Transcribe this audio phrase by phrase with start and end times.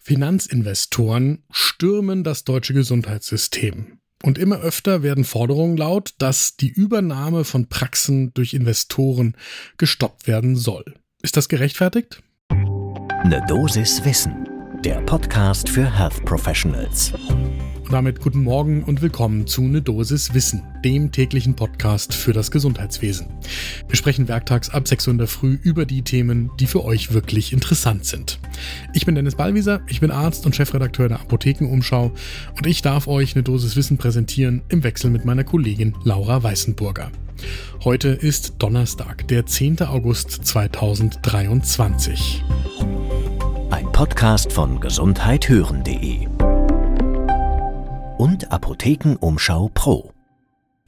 [0.00, 3.98] Finanzinvestoren stürmen das deutsche Gesundheitssystem.
[4.22, 9.36] Und immer öfter werden Forderungen laut, dass die Übernahme von Praxen durch Investoren
[9.78, 10.84] gestoppt werden soll.
[11.22, 12.22] Ist das gerechtfertigt?
[12.48, 14.48] Eine Dosis Wissen,
[14.84, 17.12] der Podcast für Health Professionals.
[17.90, 23.26] Damit guten Morgen und willkommen zu Ne Dosis Wissen, dem täglichen Podcast für das Gesundheitswesen.
[23.88, 27.12] Wir sprechen werktags ab 6 Uhr in der Früh über die Themen, die für euch
[27.12, 28.38] wirklich interessant sind.
[28.94, 32.12] Ich bin Dennis Ballwieser, ich bin Arzt und Chefredakteur der Apothekenumschau
[32.56, 37.10] und ich darf euch eine Dosis Wissen präsentieren im Wechsel mit meiner Kollegin Laura Weißenburger.
[37.82, 39.82] Heute ist Donnerstag, der 10.
[39.82, 42.44] August 2023.
[43.70, 46.28] Ein Podcast von gesundheithören.de
[48.20, 50.12] und Apothekenumschau Pro.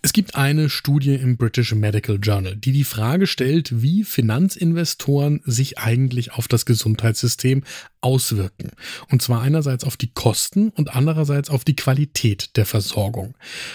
[0.00, 5.76] Es gibt eine Studie im British Medical Journal, die die Frage stellt, wie Finanzinvestoren sich
[5.76, 7.64] eigentlich auf das Gesundheitssystem
[8.00, 8.70] auswirken.
[9.10, 13.34] Und zwar einerseits auf die Kosten und andererseits auf die Qualität der Versorgung.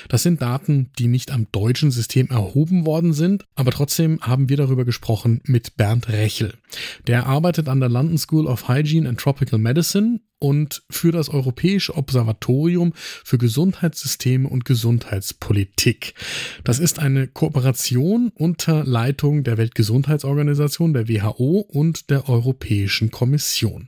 [0.10, 4.58] Das sind Daten, die nicht am deutschen System erhoben worden sind, aber trotzdem haben wir
[4.58, 6.54] darüber gesprochen mit Bernd Rechel.
[7.08, 11.96] Der arbeitet an der London School of Hygiene and Tropical Medicine und für das Europäische
[11.96, 16.16] Observatorium für Gesundheitssysteme und Gesundheitspolitik.
[16.66, 23.88] Das ist eine Kooperation unter Leitung der Weltgesundheitsorganisation, der WHO und der Europäischen Kommission.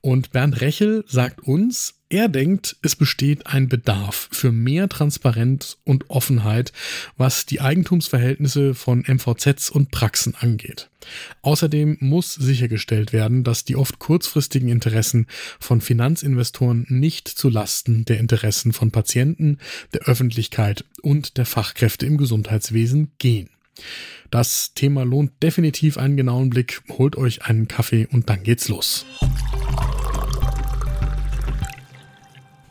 [0.00, 6.10] Und Bernd Rechel sagt uns, er denkt, es besteht ein Bedarf für mehr Transparenz und
[6.10, 6.70] Offenheit,
[7.16, 10.90] was die Eigentumsverhältnisse von MVZs und Praxen angeht.
[11.40, 15.26] Außerdem muss sichergestellt werden, dass die oft kurzfristigen Interessen
[15.58, 19.56] von Finanzinvestoren nicht zu Lasten der Interessen von Patienten,
[19.94, 23.48] der Öffentlichkeit und der Fachkräfte im Gesundheitswesen gehen.
[24.30, 26.82] Das Thema lohnt definitiv einen genauen Blick.
[26.88, 29.04] Holt euch einen Kaffee und dann geht's los.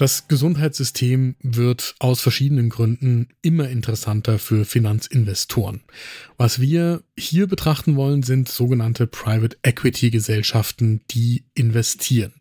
[0.02, 5.82] Das Gesundheitssystem wird aus verschiedenen Gründen immer interessanter für Finanzinvestoren.
[6.40, 12.34] Was wir hier betrachten wollen, sind sogenannte Private Equity Gesellschaften, die investieren.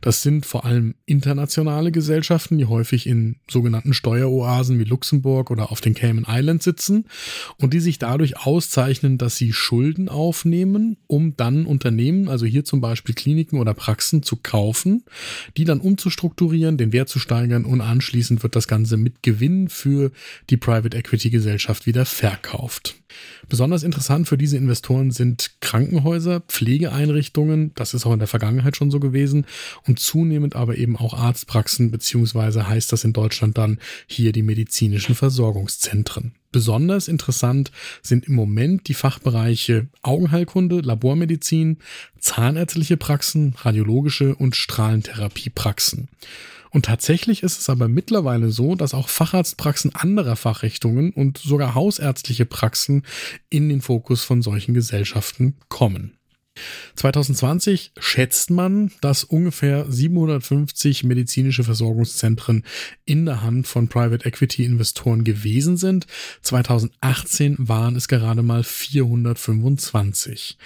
[0.00, 5.82] Das sind vor allem internationale Gesellschaften, die häufig in sogenannten Steueroasen wie Luxemburg oder auf
[5.82, 7.04] den Cayman Islands sitzen
[7.58, 12.80] und die sich dadurch auszeichnen, dass sie Schulden aufnehmen, um dann Unternehmen, also hier zum
[12.80, 15.04] Beispiel Kliniken oder Praxen zu kaufen,
[15.58, 19.68] die dann umzustrukturieren, den Wert Wert zu steigern und anschließend wird das Ganze mit Gewinn
[19.68, 20.12] für
[20.50, 22.94] die Private Equity Gesellschaft wieder verkauft.
[23.48, 28.92] Besonders interessant für diese Investoren sind Krankenhäuser, Pflegeeinrichtungen, das ist auch in der Vergangenheit schon
[28.92, 29.46] so gewesen,
[29.84, 35.16] und zunehmend aber eben auch Arztpraxen, beziehungsweise heißt das in Deutschland dann hier die medizinischen
[35.16, 36.36] Versorgungszentren.
[36.52, 41.78] Besonders interessant sind im Moment die Fachbereiche Augenheilkunde, Labormedizin,
[42.18, 46.08] zahnärztliche Praxen, radiologische und Strahlentherapiepraxen.
[46.70, 52.46] Und tatsächlich ist es aber mittlerweile so, dass auch Facharztpraxen anderer Fachrichtungen und sogar hausärztliche
[52.46, 53.02] Praxen
[53.50, 56.12] in den Fokus von solchen Gesellschaften kommen.
[56.96, 62.64] 2020 schätzt man, dass ungefähr 750 medizinische Versorgungszentren
[63.04, 66.06] in der Hand von Private Equity Investoren gewesen sind.
[66.42, 70.58] 2018 waren es gerade mal 425.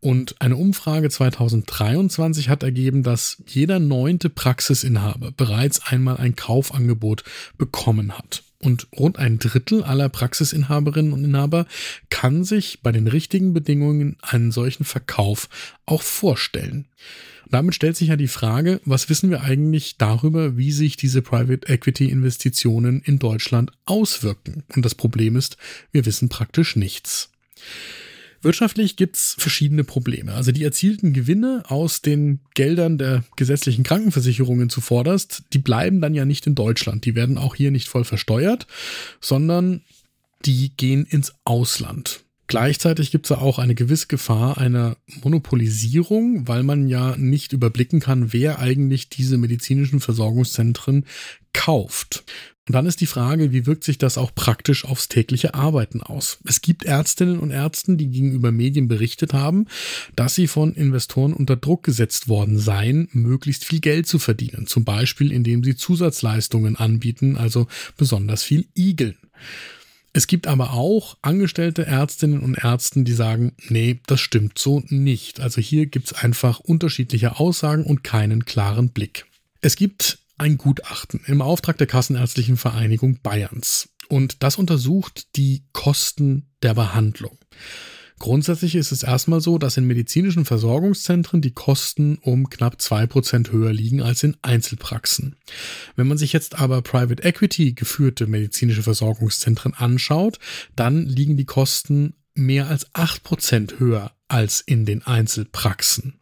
[0.00, 7.24] Und eine Umfrage 2023 hat ergeben, dass jeder neunte Praxisinhaber bereits einmal ein Kaufangebot
[7.58, 8.42] bekommen hat.
[8.64, 11.66] Und rund ein Drittel aller Praxisinhaberinnen und Inhaber
[12.08, 15.50] kann sich bei den richtigen Bedingungen einen solchen Verkauf
[15.84, 16.86] auch vorstellen.
[17.50, 21.68] Damit stellt sich ja die Frage, was wissen wir eigentlich darüber, wie sich diese Private
[21.68, 24.62] Equity Investitionen in Deutschland auswirken?
[24.74, 25.58] Und das Problem ist,
[25.92, 27.28] wir wissen praktisch nichts.
[28.44, 30.34] Wirtschaftlich gibt's verschiedene Probleme.
[30.34, 36.24] Also die erzielten Gewinne aus den Geldern der gesetzlichen Krankenversicherungen zuvorderst, die bleiben dann ja
[36.24, 37.04] nicht in Deutschland.
[37.06, 38.66] Die werden auch hier nicht voll versteuert,
[39.20, 39.82] sondern
[40.44, 42.20] die gehen ins Ausland.
[42.46, 48.00] Gleichzeitig gibt es ja auch eine gewisse Gefahr einer Monopolisierung, weil man ja nicht überblicken
[48.00, 51.06] kann, wer eigentlich diese medizinischen Versorgungszentren
[51.54, 52.24] kauft.
[52.66, 56.38] Und dann ist die Frage, wie wirkt sich das auch praktisch aufs tägliche Arbeiten aus?
[56.46, 59.66] Es gibt Ärztinnen und Ärzten, die gegenüber Medien berichtet haben,
[60.16, 64.66] dass sie von Investoren unter Druck gesetzt worden seien, möglichst viel Geld zu verdienen.
[64.66, 67.66] Zum Beispiel, indem sie Zusatzleistungen anbieten, also
[67.98, 69.16] besonders viel Igeln.
[70.14, 75.40] Es gibt aber auch angestellte Ärztinnen und Ärzten, die sagen, nee, das stimmt so nicht.
[75.40, 79.26] Also hier gibt es einfach unterschiedliche Aussagen und keinen klaren Blick.
[79.60, 83.88] Es gibt ein Gutachten im Auftrag der Kassenärztlichen Vereinigung Bayerns.
[84.08, 87.38] Und das untersucht die Kosten der Behandlung.
[88.18, 93.50] Grundsätzlich ist es erstmal so, dass in medizinischen Versorgungszentren die Kosten um knapp zwei Prozent
[93.50, 95.36] höher liegen als in Einzelpraxen.
[95.96, 100.38] Wenn man sich jetzt aber Private Equity geführte medizinische Versorgungszentren anschaut,
[100.76, 106.20] dann liegen die Kosten mehr als acht Prozent höher als in den Einzelpraxen.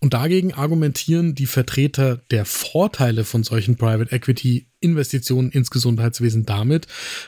[0.00, 6.86] Und dagegen argumentieren die Vertreter der Vorteile von solchen Private Equity Investitionen ins Gesundheitswesen damit,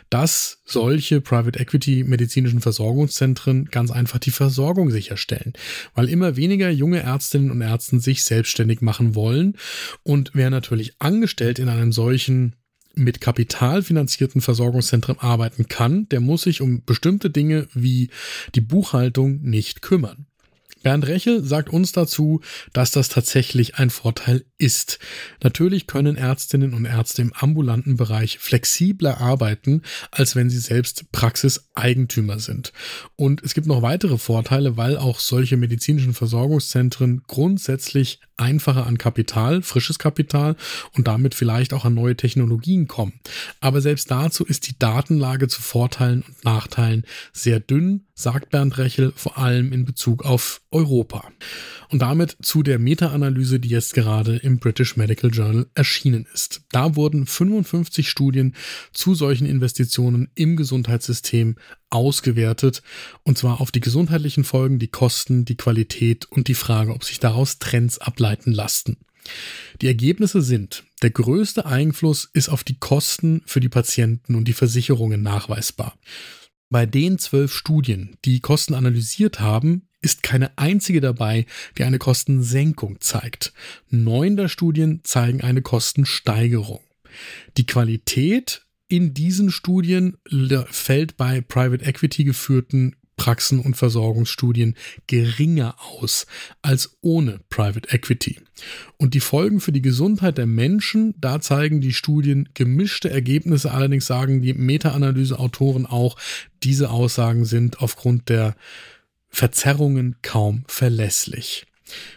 [0.09, 5.55] dass solche Private Equity medizinischen Versorgungszentren ganz einfach die Versorgung sicherstellen,
[5.95, 9.57] weil immer weniger junge Ärztinnen und Ärzte sich selbstständig machen wollen
[10.05, 12.55] und wer natürlich angestellt in einem solchen
[12.95, 18.11] mit Kapital finanzierten Versorgungszentren arbeiten kann, der muss sich um bestimmte Dinge wie
[18.55, 20.27] die Buchhaltung nicht kümmern.
[20.83, 22.41] Bernd Rechel sagt uns dazu,
[22.73, 24.99] dass das tatsächlich ein Vorteil ist.
[25.43, 32.39] Natürlich können Ärztinnen und Ärzte im ambulanten Bereich flexibler arbeiten, als wenn sie selbst Praxiseigentümer
[32.39, 32.73] sind.
[33.17, 39.63] Und es gibt noch weitere Vorteile, weil auch solche medizinischen Versorgungszentren grundsätzlich einfacher an Kapital,
[39.63, 40.57] frisches Kapital
[40.97, 43.21] und damit vielleicht auch an neue Technologien kommen.
[43.61, 49.13] Aber selbst dazu ist die Datenlage zu Vorteilen und Nachteilen sehr dünn, sagt Bernd Rechel,
[49.15, 51.31] vor allem in Bezug auf Europa.
[51.89, 56.63] Und damit zu der Meta-Analyse, die jetzt gerade im British Medical Journal erschienen ist.
[56.71, 58.55] Da wurden 55 Studien
[58.93, 61.57] zu solchen Investitionen im Gesundheitssystem
[61.91, 62.83] ausgewertet,
[63.25, 67.19] und zwar auf die gesundheitlichen Folgen, die Kosten, die Qualität und die Frage, ob sich
[67.19, 68.99] daraus Trends ableiten lassen.
[69.81, 74.53] Die Ergebnisse sind, der größte Einfluss ist auf die Kosten für die Patienten und die
[74.53, 75.99] Versicherungen nachweisbar.
[76.69, 83.01] Bei den zwölf Studien, die Kosten analysiert haben, ist keine einzige dabei, die eine Kostensenkung
[83.01, 83.53] zeigt.
[83.89, 86.81] Neun der Studien zeigen eine Kostensteigerung.
[87.57, 90.17] Die Qualität in diesen Studien
[90.71, 94.75] fällt bei Private Equity geführten Praxen und Versorgungsstudien
[95.07, 96.27] geringer aus
[96.63, 98.41] als ohne Private Equity.
[98.97, 104.07] Und die Folgen für die Gesundheit der Menschen, da zeigen die Studien gemischte Ergebnisse, allerdings
[104.07, 106.17] sagen die Meta-Analyse-Autoren auch,
[106.63, 108.57] diese Aussagen sind aufgrund der
[109.31, 111.67] Verzerrungen kaum verlässlich.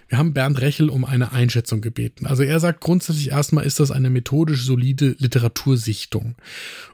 [0.08, 2.28] Wir haben Bernd Rechel um eine Einschätzung gebeten.
[2.28, 6.36] Also er sagt grundsätzlich erstmal ist das eine methodisch solide Literatursichtung.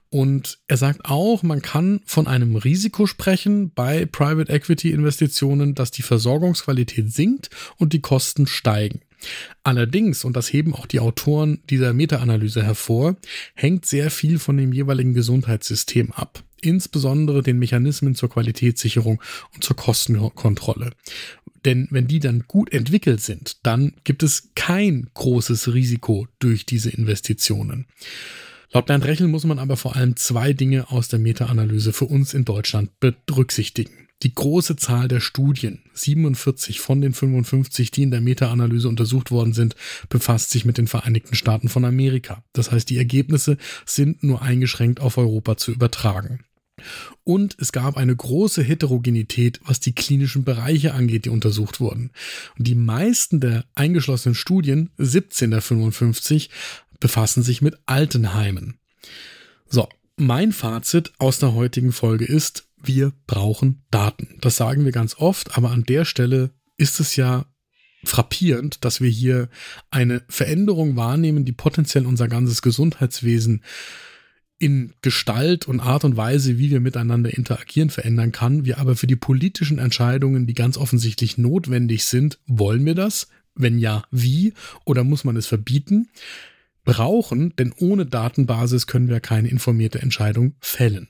[0.09, 5.91] Und er sagt auch, man kann von einem Risiko sprechen bei Private Equity Investitionen, dass
[5.91, 9.01] die Versorgungsqualität sinkt und die Kosten steigen.
[9.63, 13.17] Allerdings, und das heben auch die Autoren dieser Meta-Analyse hervor,
[13.53, 19.21] hängt sehr viel von dem jeweiligen Gesundheitssystem ab insbesondere den Mechanismen zur Qualitätssicherung
[19.53, 20.91] und zur Kostenkontrolle.
[21.65, 26.89] Denn wenn die dann gut entwickelt sind, dann gibt es kein großes Risiko durch diese
[26.89, 27.85] Investitionen.
[28.71, 32.33] Laut Bernd Rechel muss man aber vor allem zwei Dinge aus der Meta-Analyse für uns
[32.33, 34.09] in Deutschland berücksichtigen.
[34.21, 39.53] Die große Zahl der Studien, 47 von den 55, die in der Meta-Analyse untersucht worden
[39.53, 39.75] sind,
[40.09, 42.43] befasst sich mit den Vereinigten Staaten von Amerika.
[42.51, 46.43] Das heißt, die Ergebnisse sind nur eingeschränkt auf Europa zu übertragen.
[47.23, 52.11] Und es gab eine große Heterogenität, was die klinischen Bereiche angeht, die untersucht wurden.
[52.57, 56.49] Und die meisten der eingeschlossenen Studien, 17 der 55,
[56.99, 58.79] befassen sich mit Altenheimen.
[59.67, 59.87] So,
[60.17, 64.37] mein Fazit aus der heutigen Folge ist, wir brauchen Daten.
[64.41, 67.45] Das sagen wir ganz oft, aber an der Stelle ist es ja
[68.03, 69.49] frappierend, dass wir hier
[69.91, 73.63] eine Veränderung wahrnehmen, die potenziell unser ganzes Gesundheitswesen
[74.59, 78.65] in Gestalt und Art und Weise, wie wir miteinander interagieren, verändern kann.
[78.65, 83.29] Wir aber für die politischen Entscheidungen, die ganz offensichtlich notwendig sind, wollen wir das?
[83.55, 84.53] Wenn ja, wie?
[84.85, 86.09] Oder muss man es verbieten?
[86.83, 91.07] Brauchen, denn ohne Datenbasis können wir keine informierte Entscheidung fällen.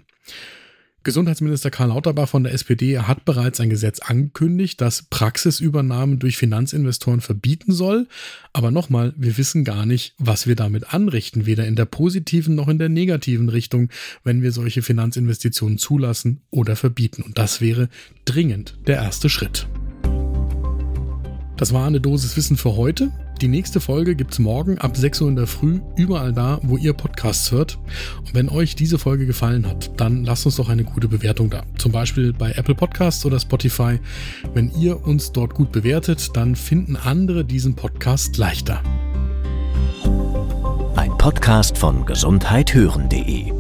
[1.04, 7.22] Gesundheitsminister Karl Lauterbach von der SPD hat bereits ein Gesetz angekündigt, das Praxisübernahmen durch Finanzinvestoren
[7.22, 8.08] verbieten soll.
[8.52, 12.68] Aber nochmal, wir wissen gar nicht, was wir damit anrichten, weder in der positiven noch
[12.68, 13.90] in der negativen Richtung,
[14.26, 17.22] wenn wir solche Finanzinvestitionen zulassen oder verbieten.
[17.22, 17.88] Und das wäre
[18.26, 19.68] dringend der erste Schritt.
[21.56, 23.12] Das war eine Dosis Wissen für heute.
[23.42, 26.76] Die nächste Folge gibt es morgen ab 6 Uhr in der Früh, überall da, wo
[26.76, 27.78] ihr Podcasts hört.
[28.18, 31.64] Und wenn euch diese Folge gefallen hat, dann lasst uns doch eine gute Bewertung da.
[31.78, 33.98] Zum Beispiel bei Apple Podcasts oder Spotify.
[34.54, 38.84] Wenn ihr uns dort gut bewertet, dann finden andere diesen Podcast leichter.
[40.98, 43.54] Ein Podcast von gesundheithören.de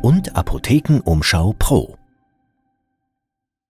[0.00, 1.98] und Apothekenumschau Pro.